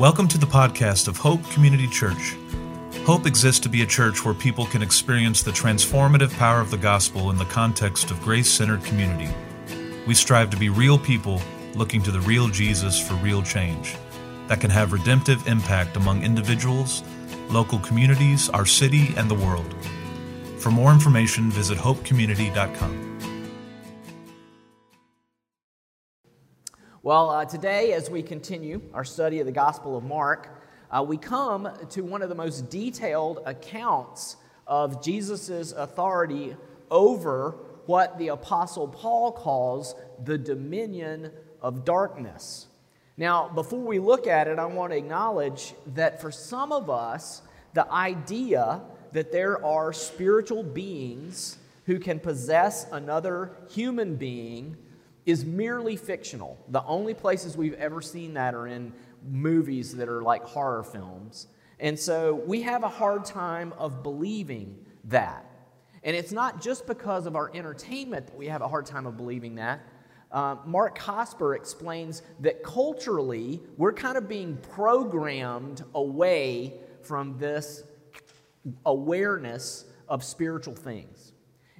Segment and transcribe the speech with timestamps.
[0.00, 2.34] Welcome to the podcast of Hope Community Church.
[3.04, 6.78] Hope exists to be a church where people can experience the transformative power of the
[6.78, 9.28] gospel in the context of grace centered community.
[10.06, 11.42] We strive to be real people
[11.74, 13.94] looking to the real Jesus for real change
[14.46, 17.02] that can have redemptive impact among individuals,
[17.50, 19.74] local communities, our city, and the world.
[20.56, 23.09] For more information, visit hopecommunity.com.
[27.02, 31.16] Well, uh, today, as we continue our study of the Gospel of Mark, uh, we
[31.16, 36.56] come to one of the most detailed accounts of Jesus' authority
[36.90, 42.66] over what the Apostle Paul calls the dominion of darkness.
[43.16, 47.40] Now, before we look at it, I want to acknowledge that for some of us,
[47.72, 48.82] the idea
[49.12, 54.76] that there are spiritual beings who can possess another human being
[55.30, 56.58] is merely fictional.
[56.68, 58.92] The only places we've ever seen that are in
[59.28, 61.46] movies that are like horror films.
[61.78, 65.46] And so we have a hard time of believing that.
[66.02, 69.16] And it's not just because of our entertainment that we have a hard time of
[69.16, 69.80] believing that.
[70.32, 77.82] Uh, Mark Cosper explains that culturally, we're kind of being programmed away from this
[78.86, 81.32] awareness of spiritual things.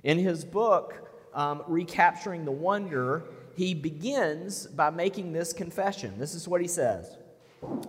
[0.02, 3.24] In his book, um, Recapturing the Wonder,
[3.60, 6.18] he begins by making this confession.
[6.18, 7.18] This is what he says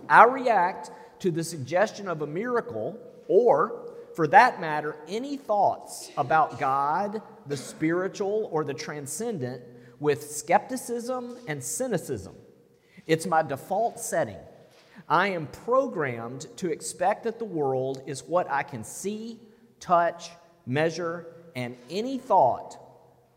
[0.06, 6.58] I react to the suggestion of a miracle, or, for that matter, any thoughts about
[6.58, 9.62] God, the spiritual, or the transcendent
[9.98, 12.34] with skepticism and cynicism.
[13.06, 14.36] It's my default setting.
[15.08, 19.40] I am programmed to expect that the world is what I can see,
[19.80, 20.28] touch,
[20.66, 22.76] measure, and any thought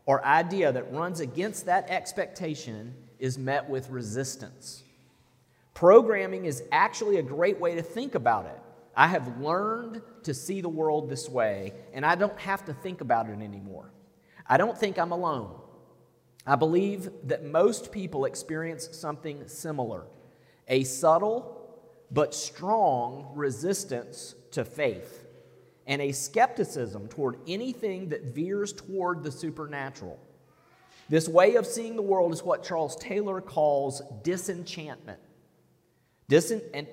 [0.06, 4.82] or idea that runs against that expectation is met with resistance.
[5.74, 8.58] Programming is actually a great way to think about it.
[8.96, 13.02] I have learned to see the world this way, and I don't have to think
[13.02, 13.90] about it anymore.
[14.46, 15.54] I don't think I'm alone.
[16.46, 20.04] I believe that most people experience something similar
[20.68, 21.56] a subtle
[22.10, 25.25] but strong resistance to faith
[25.86, 30.18] and a skepticism toward anything that veers toward the supernatural.
[31.08, 35.20] This way of seeing the world is what Charles Taylor calls disenchantment.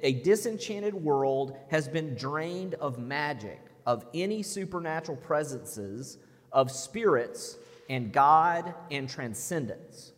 [0.03, 6.19] a disenchanted world has been drained of magic, of any supernatural presences,
[6.51, 7.57] of spirits,
[7.89, 10.11] and God and transcendence.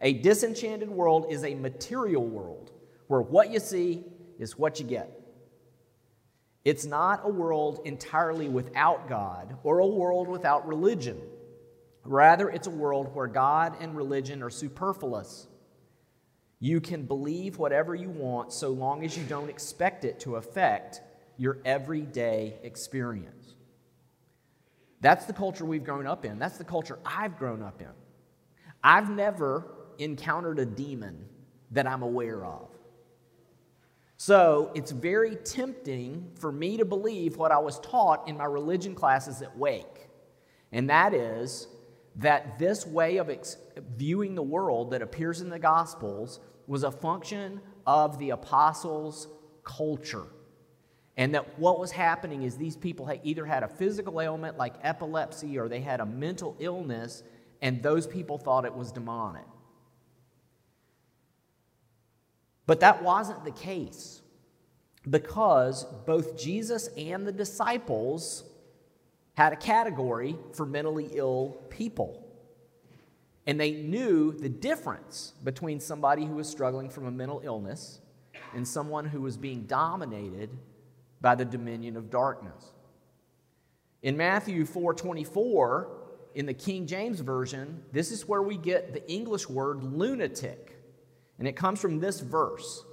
[0.00, 2.70] A disenchanted world is a material world
[3.08, 4.04] where what you see
[4.38, 5.20] is what you get.
[6.64, 11.20] It's not a world entirely without God or a world without religion.
[12.04, 15.46] Rather, it's a world where God and religion are superfluous.
[16.60, 21.02] You can believe whatever you want so long as you don't expect it to affect
[21.36, 23.54] your everyday experience.
[25.00, 26.38] That's the culture we've grown up in.
[26.38, 27.88] That's the culture I've grown up in.
[28.82, 29.66] I've never
[29.98, 31.26] encountered a demon
[31.72, 32.68] that I'm aware of.
[34.16, 38.94] So it's very tempting for me to believe what I was taught in my religion
[38.94, 40.08] classes at Wake,
[40.72, 41.68] and that is
[42.16, 43.56] that this way of ex-
[43.96, 49.28] viewing the world that appears in the Gospels was a function of the apostles'
[49.64, 50.26] culture.
[51.16, 54.74] And that what was happening is these people had either had a physical ailment like
[54.82, 57.22] epilepsy or they had a mental illness,
[57.62, 59.44] and those people thought it was demonic.
[62.66, 64.22] But that wasn't the case
[65.08, 68.44] because both Jesus and the disciples
[69.34, 72.20] had a category for mentally ill people.
[73.46, 78.00] And they knew the difference between somebody who was struggling from a mental illness
[78.54, 80.50] and someone who was being dominated
[81.20, 82.72] by the dominion of darkness.
[84.02, 85.88] In Matthew 4:24,
[86.34, 90.73] in the King James version, this is where we get the English word lunatic.
[91.38, 92.84] And it comes from this verse.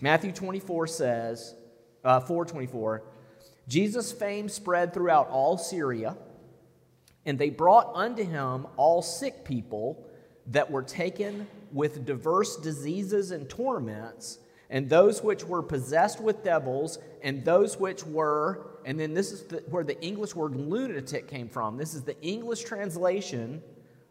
[0.00, 1.54] Matthew 24 says,
[2.04, 3.02] uh, 424,
[3.66, 6.16] Jesus' fame spread throughout all Syria,
[7.26, 10.06] and they brought unto him all sick people
[10.46, 14.38] that were taken with diverse diseases and torments,
[14.70, 19.42] and those which were possessed with devils, and those which were, and then this is
[19.44, 21.76] the, where the English word lunatic came from.
[21.76, 23.62] This is the English translation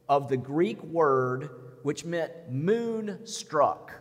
[0.10, 1.50] of the Greek word
[1.88, 3.94] which meant moon struck.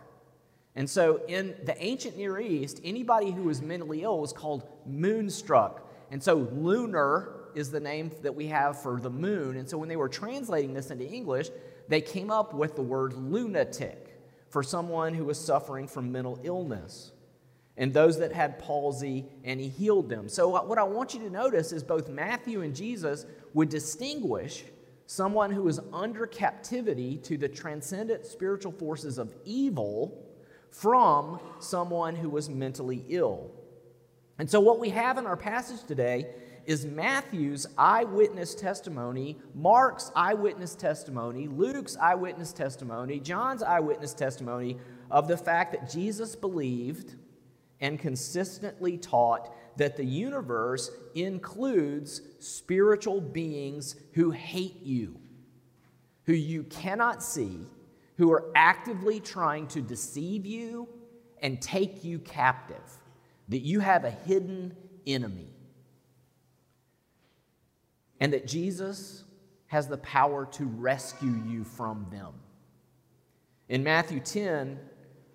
[0.75, 5.89] And so in the ancient Near East, anybody who was mentally ill was called moonstruck.
[6.11, 9.55] And so lunar is the name that we have for the moon.
[9.55, 11.47] And so when they were translating this into English,
[11.87, 14.19] they came up with the word lunatic
[14.49, 17.13] for someone who was suffering from mental illness.
[17.77, 20.27] and those that had palsy, and he healed them.
[20.27, 24.65] So, what I want you to notice is both Matthew and Jesus would distinguish
[25.07, 30.23] someone who is under captivity to the transcendent spiritual forces of evil
[30.69, 33.49] from someone who was mentally ill.
[34.37, 40.75] And so, what we have in our passage today is Matthew's eyewitness testimony, Mark's eyewitness
[40.75, 44.77] testimony, Luke's eyewitness testimony, John's eyewitness testimony
[45.09, 47.15] of the fact that Jesus believed
[47.79, 55.19] and consistently taught that the universe includes spiritual beings who hate you,
[56.25, 57.59] who you cannot see,
[58.17, 60.87] who are actively trying to deceive you
[61.41, 62.81] and take you captive,
[63.49, 64.75] that you have a hidden
[65.05, 65.53] enemy,
[68.19, 69.23] and that Jesus
[69.67, 72.33] has the power to rescue you from them.
[73.69, 74.79] In Matthew 10,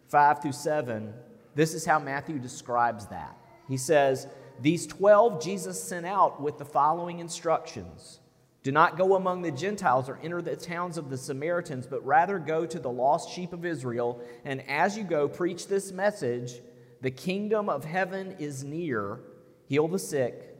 [0.08, 1.14] 5 through 7,
[1.54, 3.36] this is how Matthew describes that.
[3.68, 4.26] He says,
[4.60, 8.20] These 12 Jesus sent out with the following instructions
[8.62, 12.38] Do not go among the Gentiles or enter the towns of the Samaritans, but rather
[12.38, 14.20] go to the lost sheep of Israel.
[14.44, 16.60] And as you go, preach this message
[17.00, 19.20] The kingdom of heaven is near.
[19.66, 20.54] Heal the sick,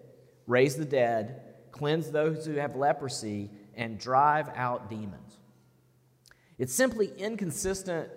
[0.47, 5.39] raise the dead, cleanse those who have leprosy, and drive out demons.
[6.59, 8.09] It's simply inconsistent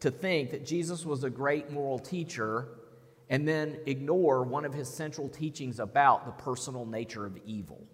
[0.00, 2.68] to think that Jesus was a great moral teacher
[3.30, 7.86] and then ignore one of his central teachings about the personal nature of evil.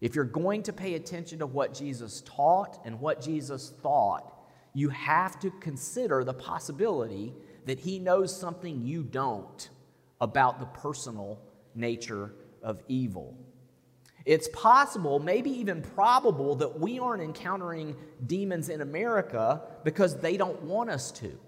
[0.00, 4.34] If you're going to pay attention to what Jesus taught and what Jesus thought,
[4.74, 7.34] you have to consider the possibility
[7.66, 9.70] that he knows something you don't
[10.20, 11.40] about the personal
[11.74, 12.32] nature
[12.62, 13.36] of evil.
[14.24, 17.96] It's possible, maybe even probable, that we aren't encountering
[18.26, 21.38] demons in America because they don't want us to.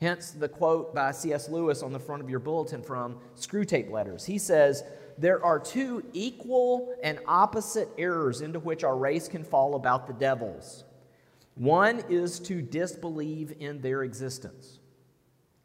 [0.00, 1.50] Hence the quote by C.S.
[1.50, 4.24] Lewis on the front of your bulletin from Screwtape Letters.
[4.24, 4.82] He says,
[5.18, 10.14] There are two equal and opposite errors into which our race can fall about the
[10.14, 10.84] devils.
[11.54, 14.78] One is to disbelieve in their existence,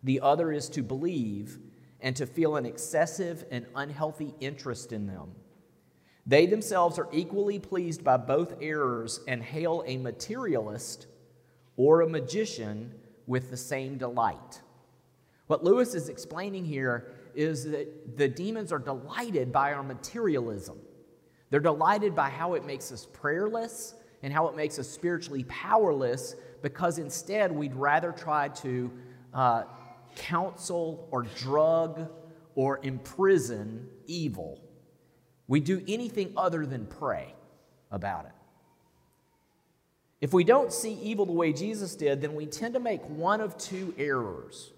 [0.04, 1.58] the other is to believe
[2.02, 5.32] and to feel an excessive and unhealthy interest in them.
[6.28, 11.08] They themselves are equally pleased by both errors and hail a materialist
[11.78, 12.94] or a magician
[13.28, 14.62] with the same delight.
[15.48, 20.80] What Lewis is explaining here is that the demons are delighted by our materialism.
[21.50, 26.36] They're delighted by how it makes us prayerless and how it makes us spiritually powerless
[26.62, 28.92] because instead we'd rather try to
[29.34, 29.64] uh,
[30.16, 32.10] counsel or drug
[32.56, 34.66] or imprison evil
[35.48, 37.34] we do anything other than pray
[37.92, 38.32] about it.
[40.22, 43.42] If we don't see evil the way Jesus did, then we tend to make one
[43.42, 44.72] of two errors.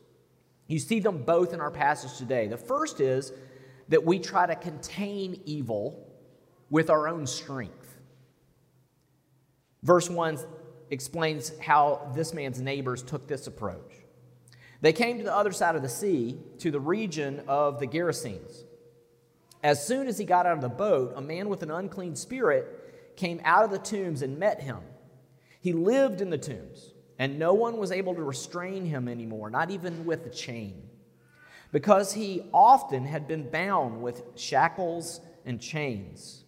[0.68, 2.48] You see them both in our passage today.
[2.48, 3.32] The first is
[3.90, 6.08] that we try to contain evil
[6.70, 7.98] with our own strength.
[9.84, 10.40] Verse 1
[10.90, 13.94] explains how this man's neighbors took this approach.
[14.82, 18.64] They came to the other side of the sea, to the region of the Gerasenes.
[19.64, 23.16] As soon as he got out of the boat, a man with an unclean spirit
[23.16, 24.80] came out of the tombs and met him.
[25.68, 29.70] He lived in the tombs, and no one was able to restrain him anymore, not
[29.70, 30.82] even with a chain,
[31.74, 36.46] because he often had been bound with shackles and chains,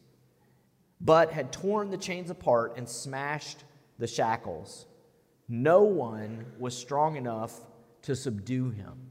[1.01, 3.65] but had torn the chains apart and smashed
[3.97, 4.85] the shackles.
[5.49, 7.59] No one was strong enough
[8.03, 9.09] to subdue him.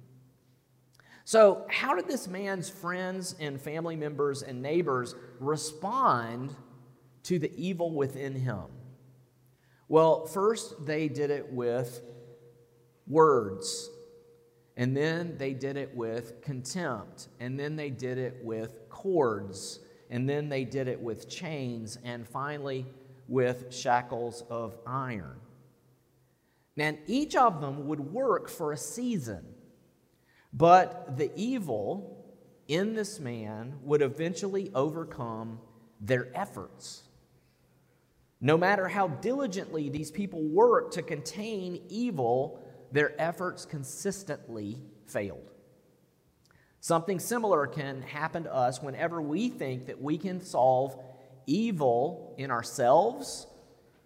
[1.27, 6.57] So, how did this man's friends and family members and neighbors respond
[7.25, 8.69] to the evil within him?
[9.89, 12.03] Well, first they did it with
[13.07, 13.89] words,
[14.77, 19.81] and then they did it with contempt, and then they did it with cords,
[20.11, 22.87] and then they did it with chains, and finally
[23.29, 25.41] with shackles of iron.
[26.77, 29.45] And each of them would work for a season.
[30.53, 32.25] But the evil
[32.69, 35.61] in this man would eventually overcome
[36.01, 37.08] their efforts.
[38.41, 45.51] No matter how diligently these people worked to contain evil, their efforts consistently failed.
[46.81, 50.97] Something similar can happen to us whenever we think that we can solve
[51.47, 53.47] evil in ourselves,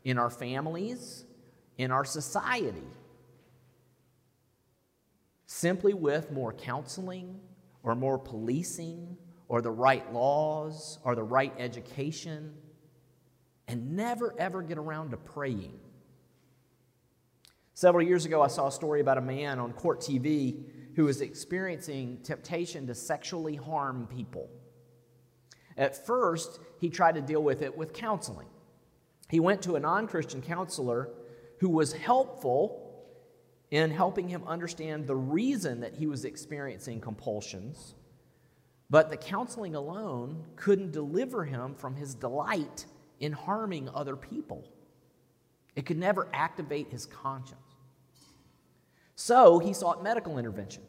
[0.04, 1.26] in our families,
[1.76, 2.86] in our society
[5.52, 7.38] simply with more counseling
[7.82, 9.16] or more policing
[9.48, 12.54] or the right laws or the right education
[13.68, 15.78] and never ever get around to praying.
[17.74, 20.64] Several years ago, I saw a story about a man on court TV
[20.94, 24.50] who was experiencing temptation to sexually harm people.
[25.76, 28.48] At first, he tried to deal with it with counseling.
[29.30, 31.08] He went to a non Christian counselor
[31.60, 32.82] who was helpful
[33.70, 37.94] in helping him understand the reason that he was experiencing compulsions.
[38.90, 42.84] But the counseling alone couldn't deliver him from his delight
[43.22, 44.68] in harming other people.
[45.76, 47.60] It could never activate his conscience.
[49.14, 50.82] So he sought medical intervention.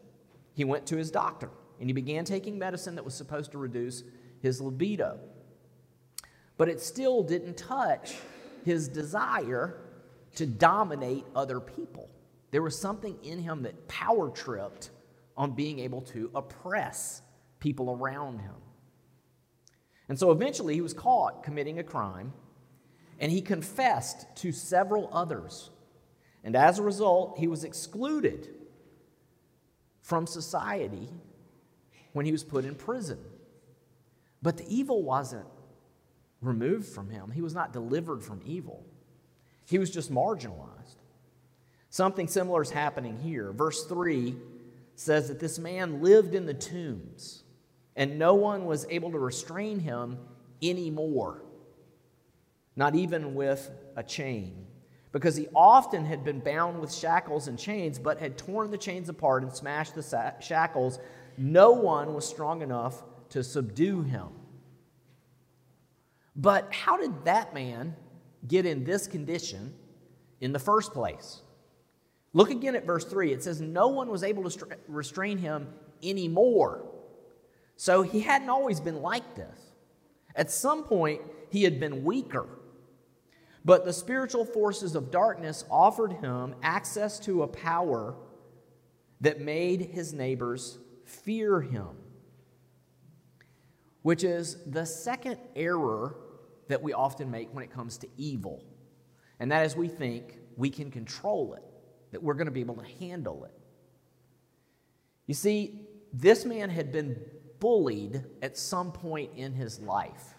[0.55, 1.49] He went to his doctor
[1.79, 4.03] and he began taking medicine that was supposed to reduce
[4.41, 5.19] his libido.
[6.57, 8.15] But it still didn't touch
[8.65, 9.77] his desire
[10.35, 12.09] to dominate other people.
[12.49, 14.89] There was something in him that power tripped
[15.37, 17.21] on being able to oppress
[17.59, 18.55] people around him.
[20.09, 22.33] And so eventually he was caught committing a crime
[23.19, 25.69] and he confessed to several others.
[26.43, 28.49] And as a result, he was excluded
[30.01, 31.09] from society
[32.11, 33.19] when he was put in prison.
[34.41, 35.47] But the evil wasn't
[36.41, 38.85] removed from him, he was not delivered from evil,
[39.65, 40.97] he was just marginalized.
[41.89, 43.51] Something similar is happening here.
[43.51, 44.35] Verse 3
[44.95, 47.42] says that this man lived in the tombs,
[47.95, 50.17] and no one was able to restrain him
[50.61, 51.43] anymore,
[52.75, 54.65] not even with a chain
[55.13, 59.07] because he often had been bound with shackles and chains, but had torn the chains
[59.07, 60.99] apart and smashed the shackles.
[61.37, 64.29] No one was strong enough to subdue him.
[66.35, 67.95] But how did that man
[68.47, 69.75] get in this condition
[70.41, 71.43] in the first place?
[72.33, 73.31] Look again at verse 3.
[73.31, 75.67] It says, No one was able to restrain him
[76.01, 76.89] anymore.
[77.75, 79.73] So he hadn't always been like this.
[80.35, 82.47] At some point, he had been weaker.
[83.65, 88.15] But the spiritual forces of darkness offered him access to a power
[89.21, 91.87] that made his neighbors fear him,
[94.01, 96.17] which is the second error
[96.67, 98.63] that we often make when it comes to evil.
[99.39, 101.63] And that is we think we can control it,
[102.11, 103.57] that we're going to be able to handle it.
[105.25, 107.17] You see, this man had been
[107.63, 110.35] bullied at some point in his life.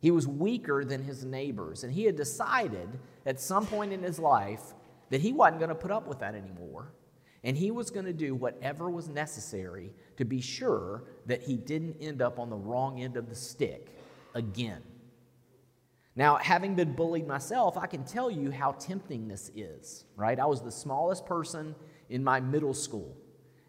[0.00, 2.88] He was weaker than his neighbors, and he had decided
[3.26, 4.62] at some point in his life
[5.10, 6.94] that he wasn't going to put up with that anymore.
[7.44, 11.96] And he was going to do whatever was necessary to be sure that he didn't
[12.00, 13.94] end up on the wrong end of the stick
[14.34, 14.80] again.
[16.16, 20.40] Now, having been bullied myself, I can tell you how tempting this is, right?
[20.40, 21.74] I was the smallest person
[22.08, 23.14] in my middle school.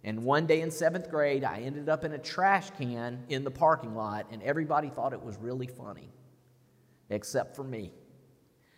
[0.04, 3.52] And one day in seventh grade, I ended up in a trash can in the
[3.52, 6.10] parking lot, and everybody thought it was really funny
[7.10, 7.92] except for me.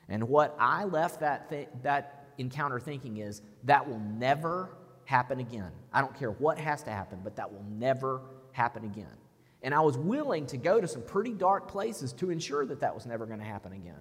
[0.10, 4.70] And what I left that, th- that encounter thinking is that will never
[5.06, 5.72] happen again.
[5.94, 9.18] I don't care what has to happen, but that will never happen again.
[9.62, 12.96] And I was willing to go to some pretty dark places to ensure that that
[12.96, 14.00] was never going to happen again.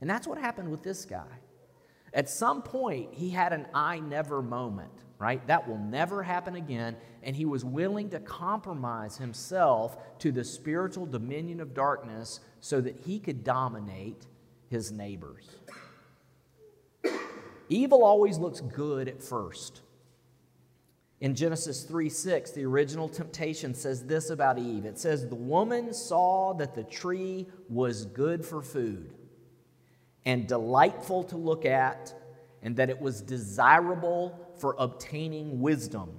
[0.00, 1.26] And that's what happened with this guy.
[2.14, 5.46] At some point, he had an I never moment, right?
[5.46, 6.96] That will never happen again.
[7.22, 12.96] And he was willing to compromise himself to the spiritual dominion of darkness so that
[13.04, 14.26] he could dominate
[14.70, 15.48] his neighbors.
[17.68, 19.82] Evil always looks good at first.
[21.20, 25.92] In Genesis 3 6, the original temptation says this about Eve it says, The woman
[25.92, 29.12] saw that the tree was good for food
[30.28, 32.12] and delightful to look at,
[32.62, 36.10] and that it was desirable for obtaining wisdom.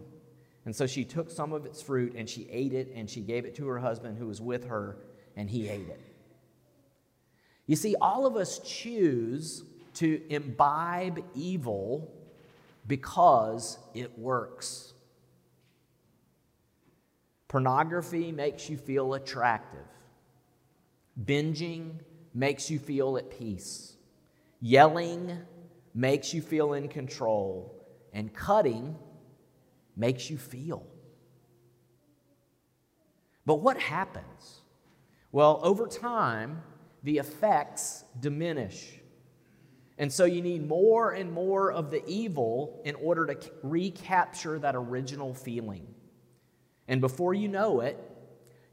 [0.65, 3.45] And so she took some of its fruit and she ate it, and she gave
[3.45, 4.97] it to her husband who was with her,
[5.35, 6.01] and he ate it.
[7.67, 9.63] You see, all of us choose
[9.95, 12.11] to imbibe evil
[12.87, 14.91] because it works.
[17.47, 19.85] Pornography makes you feel attractive.
[21.23, 21.91] Binging
[22.33, 23.97] makes you feel at peace.
[24.61, 25.37] Yelling
[25.93, 27.75] makes you feel in control.
[28.13, 28.95] And cutting
[29.95, 30.85] makes you feel.
[33.45, 34.61] But what happens?
[35.31, 36.63] Well, over time,
[37.03, 38.99] the effects diminish.
[39.97, 44.75] And so you need more and more of the evil in order to recapture that
[44.75, 45.87] original feeling.
[46.87, 47.97] And before you know it,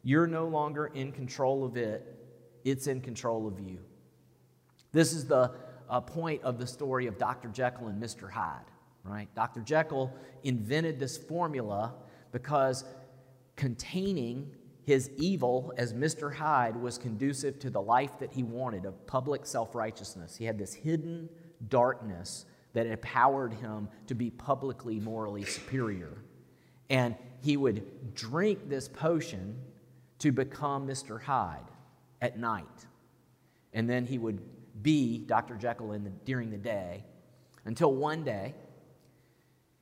[0.02, 2.16] you're no longer in control of it,
[2.64, 3.78] it's in control of you.
[4.93, 5.52] This is the
[5.88, 7.49] uh, point of the story of Dr.
[7.49, 8.31] Jekyll and Mr.
[8.31, 8.64] Hyde,
[9.05, 9.28] right?
[9.35, 9.61] Dr.
[9.61, 10.12] Jekyll
[10.45, 11.95] invented this formula
[12.33, 12.85] because
[13.57, 14.50] containing
[14.85, 16.33] his evil as Mr.
[16.33, 20.37] Hyde was conducive to the life that he wanted of public self righteousness.
[20.37, 21.28] He had this hidden
[21.69, 26.12] darkness that empowered him to be publicly morally superior.
[26.88, 29.57] And he would drink this potion
[30.19, 31.21] to become Mr.
[31.21, 31.64] Hyde
[32.21, 32.87] at night.
[33.73, 34.40] And then he would
[34.83, 35.56] be Dr.
[35.56, 37.04] Jekyll the, during the day
[37.64, 38.54] until one day,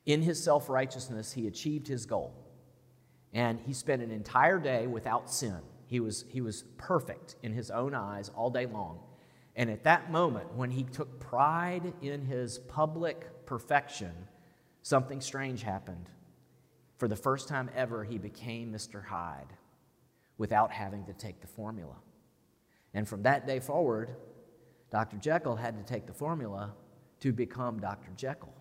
[0.05, 2.33] in his self righteousness, he achieved his goal.
[3.33, 5.59] And he spent an entire day without sin.
[5.87, 8.99] He was, he was perfect in his own eyes all day long.
[9.55, 14.13] And at that moment, when he took pride in his public perfection,
[14.81, 16.09] something strange happened.
[16.97, 19.05] For the first time ever, he became Mr.
[19.05, 19.53] Hyde
[20.37, 21.95] without having to take the formula.
[22.93, 24.15] And from that day forward,
[24.91, 25.17] Dr.
[25.17, 26.73] Jekyll had to take the formula
[27.19, 28.11] to become Dr.
[28.15, 28.53] Jekyll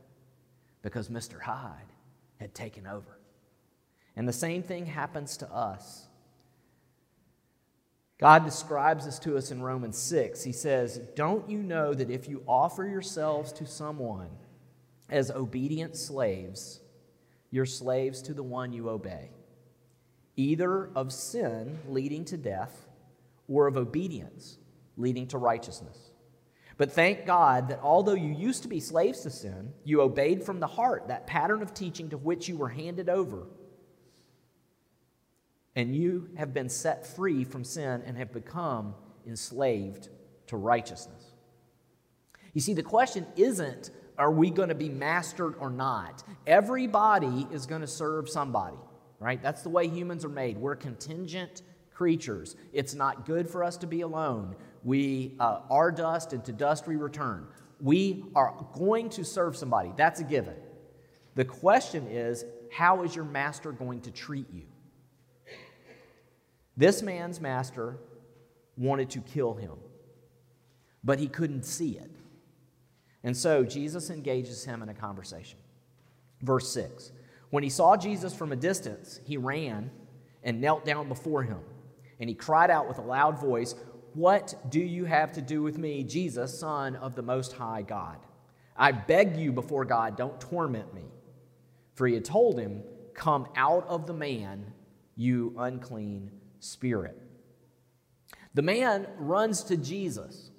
[0.83, 1.41] because Mr.
[1.41, 1.93] Hyde
[2.39, 3.19] had taken over.
[4.17, 6.09] And the same thing happens to us.
[8.19, 10.45] God describes this to us in Romans 6.
[10.45, 14.31] He says, Don't you know that if you offer yourselves to someone
[15.11, 16.81] as obedient slaves,
[17.51, 19.31] you're slaves to the one you obey,
[20.37, 22.87] either of sin leading to death
[23.49, 24.59] or of obedience
[24.97, 26.11] leading to righteousness?
[26.77, 30.61] But thank God that although you used to be slaves to sin, you obeyed from
[30.61, 33.47] the heart that pattern of teaching to which you were handed over
[35.77, 38.95] and you have been set free from sin and have become
[39.27, 40.09] enslaved
[40.47, 41.33] to righteousness.
[42.53, 46.23] You see, the question isn't are we going to be mastered or not?
[46.47, 48.77] Everybody is going to serve somebody,
[49.19, 49.43] right?
[49.43, 50.57] That's the way humans are made.
[50.57, 51.63] We're contingent
[51.95, 52.57] creatures.
[52.73, 54.57] It's not good for us to be alone.
[54.83, 57.47] We uh, are dust, and to dust we return.
[57.81, 59.93] We are going to serve somebody.
[59.97, 60.57] That's a given.
[61.35, 64.65] The question is, how is your master going to treat you?
[66.77, 67.99] This man's master
[68.77, 69.75] wanted to kill him,
[71.05, 72.11] but he couldn't see it.
[73.23, 75.59] And so Jesus engages him in a conversation.
[76.43, 77.13] Verse 6
[77.51, 79.91] When he saw Jesus from a distance, he ran
[80.43, 81.61] and knelt down before him.
[82.21, 83.75] And he cried out with a loud voice,
[84.15, 88.19] What do you have to do with me, Jesus, Son of the Most High God?
[88.77, 91.05] I beg you before God, don't torment me.
[91.95, 92.83] For he had told him,
[93.15, 94.73] Come out of the man,
[95.17, 97.21] you unclean spirit.
[98.55, 100.51] The man runs to Jesus,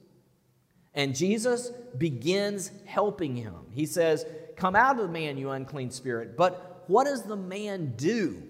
[0.93, 3.55] and Jesus begins helping him.
[3.71, 6.37] He says, Come out of the man, you unclean spirit.
[6.37, 8.41] But what does the man do?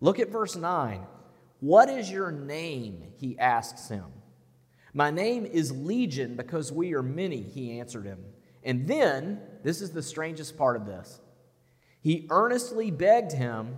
[0.00, 1.00] Look at verse 9.
[1.60, 3.04] What is your name?
[3.16, 4.06] He asks him.
[4.92, 8.18] My name is Legion because we are many, he answered him.
[8.64, 11.20] And then, this is the strangest part of this.
[12.02, 13.76] He earnestly begged him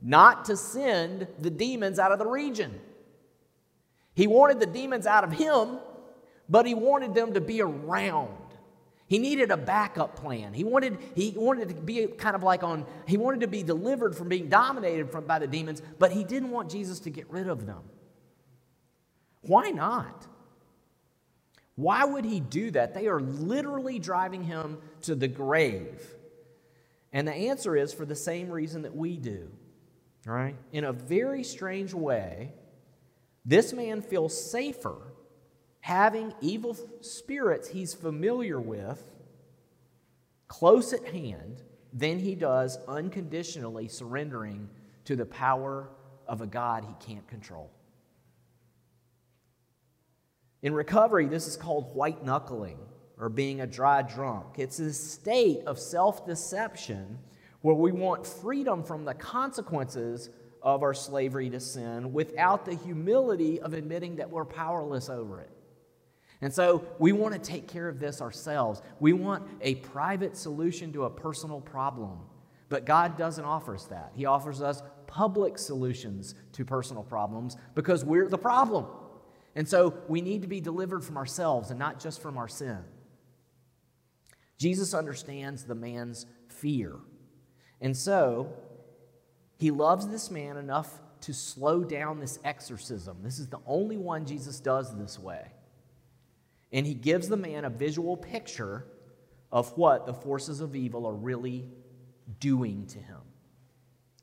[0.00, 2.80] not to send the demons out of the region.
[4.14, 5.78] He wanted the demons out of him,
[6.48, 8.34] but he wanted them to be around.
[9.08, 10.52] He needed a backup plan.
[10.52, 14.16] He wanted, he wanted to be kind of like on, he wanted to be delivered
[14.16, 17.48] from being dominated from, by the demons, but he didn't want Jesus to get rid
[17.48, 17.82] of them.
[19.42, 20.26] Why not?
[21.76, 22.94] Why would he do that?
[22.94, 26.14] They are literally driving him to the grave.
[27.12, 29.50] And the answer is for the same reason that we do.
[30.24, 30.56] Right?
[30.72, 32.52] In a very strange way,
[33.44, 34.96] this man feels safer
[35.86, 39.00] having evil spirits he's familiar with
[40.48, 44.68] close at hand than he does unconditionally surrendering
[45.04, 45.88] to the power
[46.26, 47.70] of a God he can't control.
[50.60, 52.78] In recovery, this is called white knuckling
[53.16, 54.58] or being a dry drunk.
[54.58, 57.16] It's a state of self deception
[57.60, 60.30] where we want freedom from the consequences
[60.62, 65.50] of our slavery to sin without the humility of admitting that we're powerless over it.
[66.40, 68.82] And so we want to take care of this ourselves.
[69.00, 72.18] We want a private solution to a personal problem.
[72.68, 74.12] But God doesn't offer us that.
[74.14, 78.86] He offers us public solutions to personal problems because we're the problem.
[79.54, 82.78] And so we need to be delivered from ourselves and not just from our sin.
[84.58, 86.96] Jesus understands the man's fear.
[87.80, 88.52] And so,
[89.58, 93.18] he loves this man enough to slow down this exorcism.
[93.22, 95.46] This is the only one Jesus does this way.
[96.72, 98.86] And he gives the man a visual picture
[99.52, 101.68] of what the forces of evil are really
[102.40, 103.20] doing to him.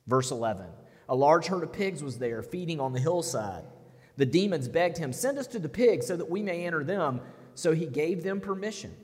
[0.07, 0.65] Verse 11
[1.09, 3.65] A large herd of pigs was there, feeding on the hillside.
[4.17, 7.21] The demons begged him, Send us to the pigs so that we may enter them.
[7.55, 8.95] So he gave them permission.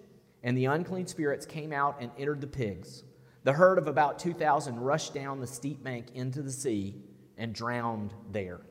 [0.44, 3.04] And the unclean spirits came out and entered the pigs.
[3.44, 6.96] The herd of about 2,000 rushed down the steep bank into the sea
[7.38, 8.62] and drowned there.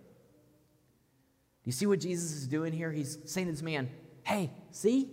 [1.65, 2.93] You see what Jesus is doing here?
[2.93, 3.91] He's saying to this man,
[4.29, 5.09] Hey, see?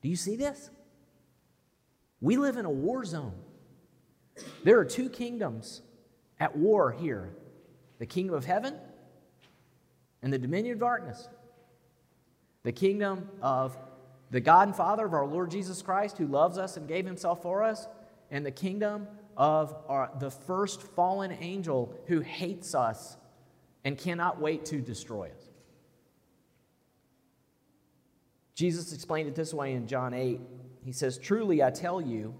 [0.00, 0.70] Do you see this?
[2.20, 3.34] We live in a war zone.
[4.62, 5.82] There are two kingdoms
[6.38, 7.34] at war here
[7.98, 8.76] the kingdom of heaven
[10.22, 11.28] and the dominion of darkness.
[12.62, 13.76] The kingdom of
[14.30, 17.42] the God and Father of our Lord Jesus Christ, who loves us and gave himself
[17.42, 17.88] for us,
[18.30, 23.16] and the kingdom of our, the first fallen angel who hates us
[23.84, 25.41] and cannot wait to destroy us.
[28.54, 30.40] Jesus explained it this way in John 8.
[30.84, 32.34] He says, Truly I tell you,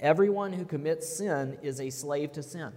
[0.00, 2.72] everyone who commits sin is a slave to sin.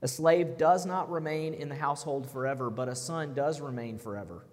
[0.00, 4.46] A slave does not remain in the household forever, but a son does remain forever.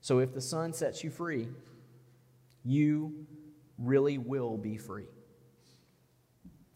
[0.00, 1.48] So if the son sets you free,
[2.64, 3.26] you
[3.78, 5.08] really will be free.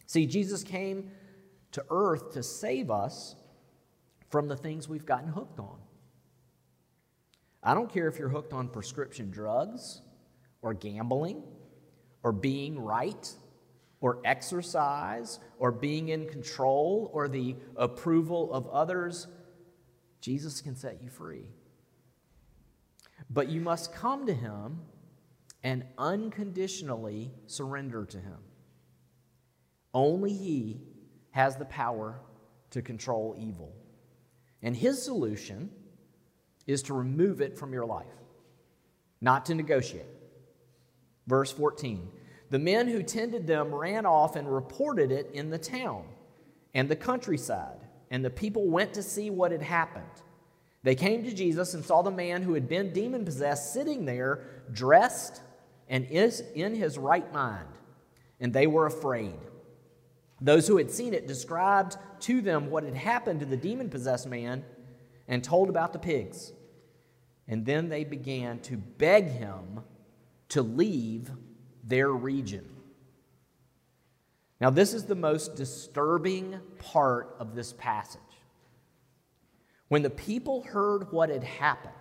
[0.07, 1.13] See, Jesus came
[1.73, 3.37] to earth to save us
[4.29, 5.79] from the things we've gotten hooked on.
[7.63, 10.01] I don't care if you're hooked on prescription drugs
[10.63, 11.43] or gambling
[12.23, 13.33] or being right
[14.01, 19.27] or exercise or being in control or the approval of others.
[20.21, 21.49] Jesus can set you free.
[23.29, 24.81] But you must come to Him
[25.63, 28.39] and unconditionally surrender to Him.
[29.93, 30.81] Only He
[31.33, 32.21] has the power
[32.71, 33.75] to control evil.
[34.63, 35.71] And His solution
[36.71, 38.07] is to remove it from your life,
[39.21, 40.07] not to negotiate.
[41.27, 42.11] Verse 14
[42.51, 46.05] The men who tended them ran off and reported it in the town
[46.75, 47.81] and the countryside,
[48.11, 50.05] and the people went to see what had happened.
[50.83, 54.41] They came to Jesus and saw the man who had been demon possessed sitting there,
[54.73, 55.43] dressed
[55.89, 57.69] and is in his right mind,
[58.41, 59.35] and they were afraid.
[60.41, 64.27] Those who had seen it described to them what had happened to the demon possessed
[64.27, 64.65] man
[65.29, 66.53] and told about the pigs.
[67.51, 69.81] And then they began to beg him
[70.51, 71.31] to leave
[71.85, 72.65] their region.
[74.61, 78.21] Now, this is the most disturbing part of this passage.
[79.89, 81.95] When the people heard what had happened,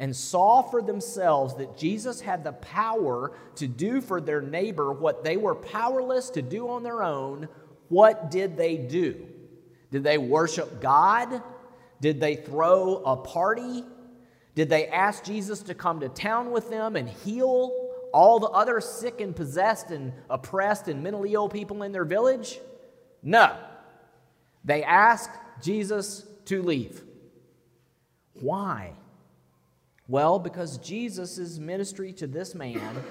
[0.00, 5.22] and saw for themselves that Jesus had the power to do for their neighbor what
[5.22, 7.46] they were powerless to do on their own,
[7.90, 9.26] what did they do?
[9.90, 11.42] Did they worship God?
[12.00, 13.84] Did they throw a party?
[14.60, 17.72] Did they ask Jesus to come to town with them and heal
[18.12, 22.60] all the other sick and possessed and oppressed and mentally ill people in their village?
[23.22, 23.56] No.
[24.62, 25.30] They asked
[25.62, 27.00] Jesus to leave.
[28.34, 28.92] Why?
[30.06, 33.02] Well, because Jesus' ministry to this man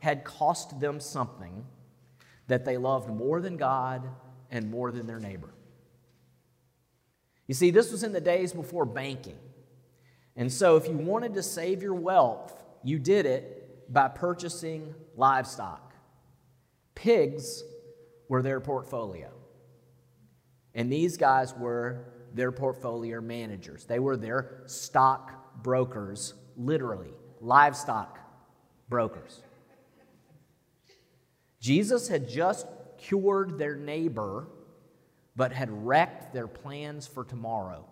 [0.00, 1.64] had cost them something
[2.48, 4.02] that they loved more than God
[4.50, 5.54] and more than their neighbor.
[7.46, 9.38] You see, this was in the days before banking.
[10.38, 15.94] And so, if you wanted to save your wealth, you did it by purchasing livestock.
[16.94, 17.64] Pigs
[18.28, 19.32] were their portfolio.
[20.74, 28.20] And these guys were their portfolio managers, they were their stock brokers, literally, livestock
[28.88, 29.42] brokers.
[31.60, 34.46] Jesus had just cured their neighbor,
[35.34, 37.84] but had wrecked their plans for tomorrow.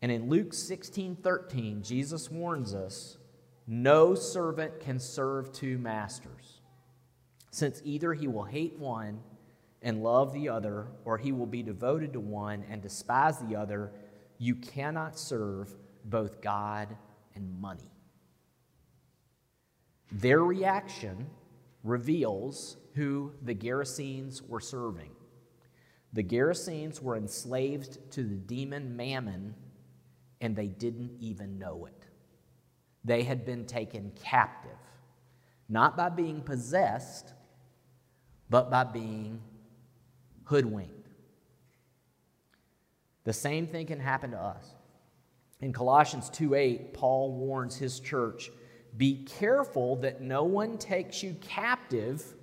[0.00, 3.18] And in Luke 16 13, Jesus warns us
[3.66, 6.62] no servant can serve two masters,
[7.50, 9.20] since either he will hate one
[9.82, 13.92] and love the other, or he will be devoted to one and despise the other.
[14.38, 16.96] You cannot serve both God
[17.34, 17.92] and money.
[20.10, 21.28] Their reaction
[21.84, 25.10] reveals who the Gerasenes were serving.
[26.14, 29.54] The Gerasenes were enslaved to the demon Mammon,
[30.40, 32.06] and they didn't even know it.
[33.04, 34.78] They had been taken captive,
[35.68, 37.32] not by being possessed,
[38.50, 39.40] but by being
[40.44, 41.08] hoodwinked.
[43.24, 44.74] The same thing can happen to us.
[45.60, 48.50] In Colossians 2:8, Paul warns his church,
[48.96, 52.34] "Be careful that no one takes you captive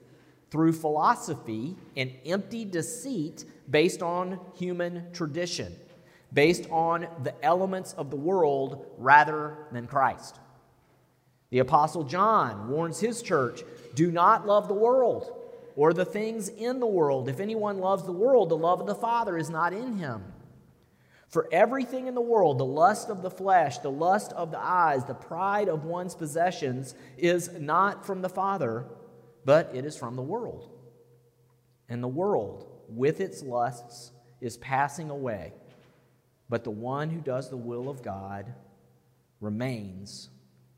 [0.51, 5.75] through philosophy and empty deceit based on human tradition,
[6.35, 10.39] based on the elements of the world rather than Christ."
[11.49, 13.63] The apostle John warns his church,
[13.95, 15.33] "Do not love the world
[15.75, 17.27] or the things in the world.
[17.27, 20.33] If anyone loves the world, the love of the Father is not in him."
[21.27, 25.05] For everything in the world, the lust of the flesh, the lust of the eyes,
[25.05, 28.85] the pride of one's possessions, is not from the Father,
[29.43, 30.69] but it is from the world.
[31.89, 35.53] And the world, with its lusts, is passing away.
[36.49, 38.53] But the one who does the will of God
[39.41, 40.29] remains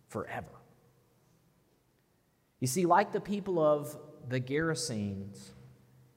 [0.08, 0.48] forever.
[2.60, 3.96] You see, like the people of
[4.30, 5.52] the Gerasenes,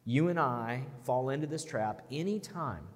[0.04, 2.86] you and I fall into this trap anytime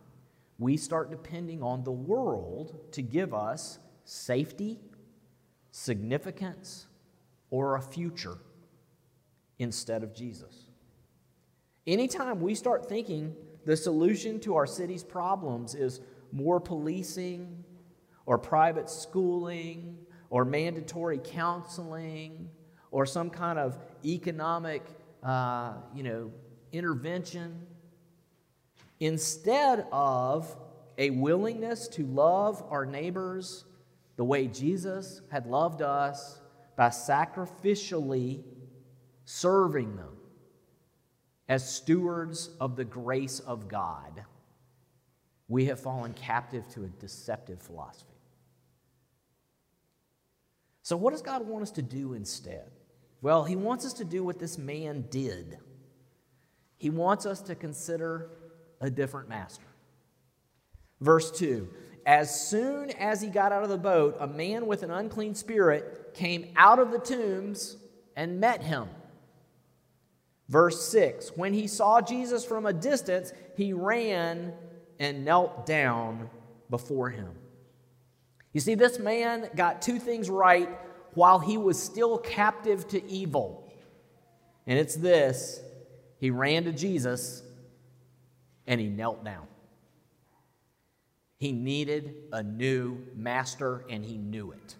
[0.59, 4.79] we start depending on the world to give us safety,
[5.71, 6.87] significance,
[7.51, 8.39] or a future
[9.59, 10.71] instead of Jesus.
[11.87, 13.35] Anytime we start thinking
[13.67, 16.01] the solution to our city's problems is
[16.35, 17.65] more policing
[18.27, 19.97] or private schooling
[20.29, 22.51] or mandatory counseling
[22.91, 24.83] or some kind of economic,
[25.23, 26.31] uh, you know,
[26.73, 27.67] intervention,
[29.01, 30.55] instead of
[30.99, 33.65] a willingness to love our neighbors
[34.17, 36.41] the way Jesus had loved us
[36.77, 38.43] by sacrificially
[39.25, 40.17] serving them
[41.49, 44.25] as stewards of the grace of God,
[45.49, 48.11] we have fallen captive to a deceptive philosophy.
[50.83, 52.71] So, what does God want us to do instead?
[53.23, 55.59] Well, He wants us to do what this man did.
[56.77, 58.31] He wants us to consider
[58.81, 59.65] a different master.
[61.01, 61.69] Verse 2
[62.07, 66.13] As soon as he got out of the boat, a man with an unclean spirit
[66.15, 67.77] came out of the tombs
[68.17, 68.89] and met him.
[70.49, 74.53] Verse 6 When he saw Jesus from a distance, he ran
[74.99, 76.31] and knelt down
[76.71, 77.31] before him.
[78.53, 80.69] You see, this man got two things right
[81.15, 83.73] while he was still captive to evil.
[84.67, 85.61] And it's this
[86.19, 87.43] he ran to Jesus
[88.67, 89.47] and he knelt down.
[91.39, 94.77] He needed a new master and he knew it.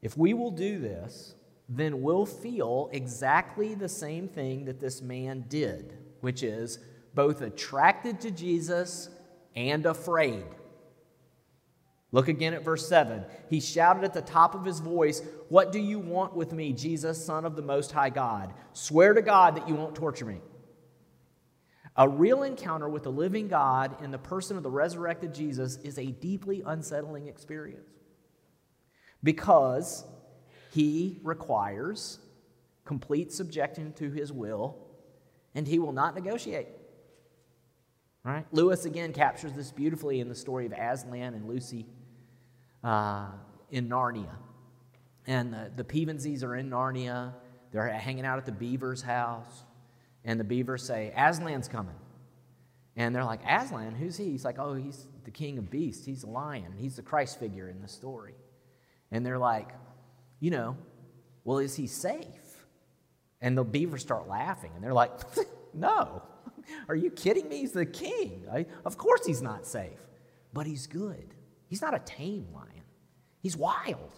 [0.00, 1.34] If we will do this,
[1.68, 6.80] then we'll feel exactly the same thing that this man did, which is
[7.14, 9.08] both attracted to Jesus
[9.54, 10.44] and afraid.
[12.10, 13.24] Look again at verse 7.
[13.48, 17.24] He shouted at the top of his voice, What do you want with me, Jesus,
[17.24, 18.52] Son of the Most High God?
[18.74, 20.40] Swear to God that you won't torture me.
[21.96, 25.98] A real encounter with the living God in the person of the resurrected Jesus is
[25.98, 27.88] a deeply unsettling experience
[29.22, 30.04] because
[30.72, 32.18] he requires
[32.84, 34.76] complete subjection to his will
[35.54, 36.68] and he will not negotiate.
[38.24, 38.46] Right?
[38.52, 41.86] Lewis again captures this beautifully in the story of Aslan and Lucy
[42.84, 43.26] uh,
[43.70, 44.36] in Narnia.
[45.26, 47.32] And the, the Pevensies are in Narnia.
[47.72, 49.64] They're hanging out at the beaver's house.
[50.24, 51.96] And the beavers say, Aslan's coming.
[52.94, 54.30] And they're like, Aslan, who's he?
[54.30, 56.04] He's like, oh, he's the king of beasts.
[56.04, 56.74] He's a lion.
[56.76, 58.34] He's the Christ figure in the story.
[59.10, 59.70] And they're like,
[60.38, 60.76] you know,
[61.44, 62.26] well, is he safe?
[63.40, 64.70] And the beavers start laughing.
[64.74, 65.10] And they're like,
[65.74, 66.22] no.
[66.88, 67.58] Are you kidding me?
[67.58, 68.44] He's the king.
[68.52, 70.00] I, of course he's not safe.
[70.52, 71.34] But he's good.
[71.66, 72.84] He's not a tame lion,
[73.40, 74.12] he's wild.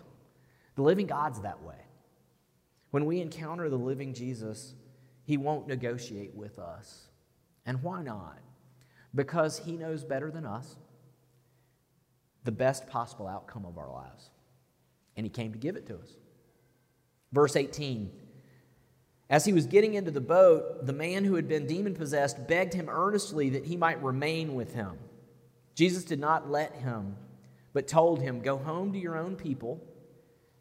[0.76, 1.76] The living God's that way.
[2.90, 4.74] When we encounter the living Jesus,
[5.24, 7.06] he won't negotiate with us.
[7.64, 8.40] And why not?
[9.14, 10.76] Because he knows better than us
[12.42, 14.30] the best possible outcome of our lives.
[15.16, 16.10] And he came to give it to us.
[17.32, 18.10] Verse 18
[19.30, 22.74] As he was getting into the boat, the man who had been demon possessed begged
[22.74, 24.98] him earnestly that he might remain with him.
[25.74, 27.16] Jesus did not let him
[27.74, 29.84] but told him, Go home to your own people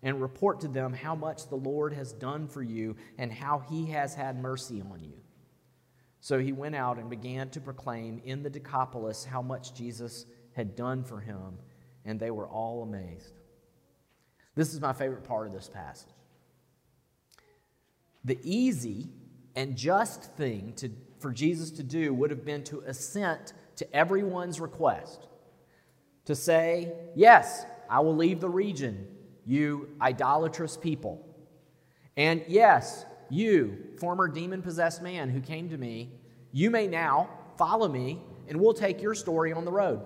[0.02, 3.86] and report to them how much the Lord has done for you and how he
[3.92, 5.14] has had mercy on you.
[6.20, 10.76] So he went out and began to proclaim in the Decapolis how much Jesus had
[10.76, 11.58] done for him,
[12.04, 13.40] and they were all amazed.
[14.56, 16.10] This is my favorite part of this passage.
[18.24, 19.10] The easy
[19.56, 24.60] and just thing to, for Jesus to do would have been to assent to everyone's
[24.60, 25.28] request
[26.26, 29.08] to say, Yes, I will leave the region,
[29.46, 31.26] you idolatrous people.
[32.16, 36.12] And yes, you, former demon possessed man who came to me,
[36.52, 40.06] you may now follow me, and we'll take your story on the road.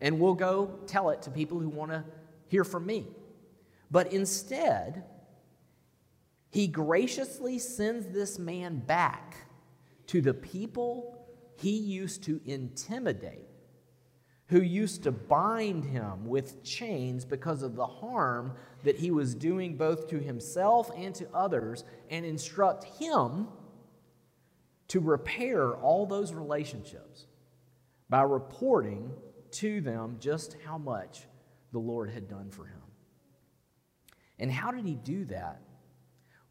[0.00, 2.04] And we'll go tell it to people who want to
[2.48, 3.08] hear from me.
[3.90, 5.04] But instead,
[6.56, 9.36] he graciously sends this man back
[10.06, 11.18] to the people
[11.58, 13.46] he used to intimidate
[14.46, 19.76] who used to bind him with chains because of the harm that he was doing
[19.76, 23.48] both to himself and to others, and instruct him
[24.88, 27.26] to repair all those relationships
[28.08, 29.10] by reporting
[29.50, 31.26] to them just how much
[31.72, 32.80] the Lord had done for him.
[34.38, 35.60] And how did he do that?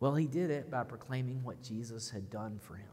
[0.06, 2.92] Well, he did it by proclaiming what Jesus had done for him.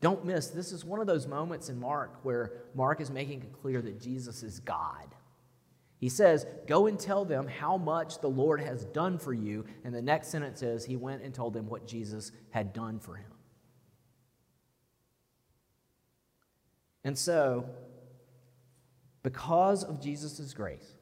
[0.00, 3.52] Don't miss, this is one of those moments in Mark where Mark is making it
[3.60, 5.16] clear that Jesus is God.
[5.98, 9.64] He says, Go and tell them how much the Lord has done for you.
[9.82, 13.16] And the next sentence is, He went and told them what Jesus had done for
[13.16, 13.32] him.
[17.02, 17.68] And so,
[19.24, 20.94] because of Jesus' grace,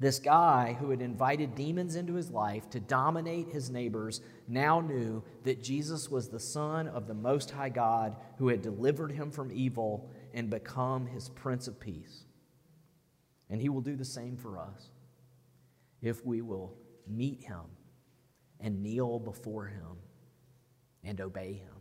[0.00, 5.22] this guy who had invited demons into his life to dominate his neighbors now knew
[5.42, 9.50] that Jesus was the Son of the Most High God who had delivered him from
[9.50, 12.24] evil and become his Prince of Peace.
[13.50, 14.90] And he will do the same for us
[16.00, 16.76] if we will
[17.08, 17.64] meet him
[18.60, 19.96] and kneel before him
[21.02, 21.74] and obey him.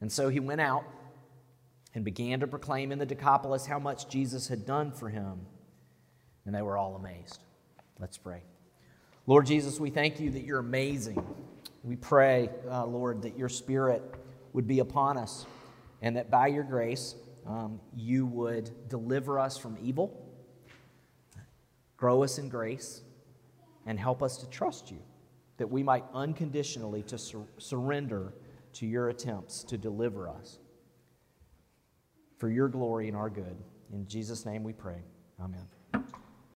[0.00, 0.84] And so he went out
[1.94, 5.46] and began to proclaim in the Decapolis how much Jesus had done for him
[6.46, 7.40] and they were all amazed.
[7.98, 8.42] Let's pray.
[9.26, 11.24] Lord Jesus, we thank you that you're amazing.
[11.84, 14.02] We pray, uh, Lord, that your Spirit
[14.52, 15.46] would be upon us
[16.00, 17.14] and that by your grace
[17.46, 20.28] um, you would deliver us from evil,
[21.96, 23.02] grow us in grace,
[23.86, 24.98] and help us to trust you,
[25.56, 28.34] that we might unconditionally to sur- surrender
[28.74, 30.58] to your attempts to deliver us.
[32.38, 33.56] For your glory and our good.
[33.92, 35.02] In Jesus' name we pray.
[35.40, 35.68] Amen.